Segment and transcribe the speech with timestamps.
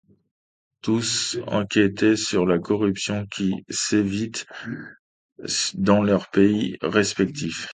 [0.81, 4.31] Tous enquêtaient sur la corruption qui sévit
[5.75, 7.69] dans leurs pays respectifs.